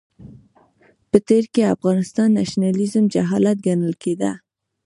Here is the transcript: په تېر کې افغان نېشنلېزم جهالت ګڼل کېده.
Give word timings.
په 1.09 1.17
تېر 1.27 1.43
کې 1.53 1.71
افغان 1.73 1.99
نېشنلېزم 2.37 3.03
جهالت 3.13 3.57
ګڼل 3.67 3.93
کېده. 4.03 4.31